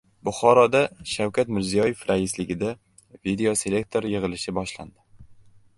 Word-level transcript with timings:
Buxoroda 0.27 0.79
Shavkat 1.11 1.51
Mirziyoyev 1.57 2.01
raisligida 2.13 2.73
videoselektor 3.29 4.11
yig‘ilishi 4.15 4.57
boshlandi 4.59 4.99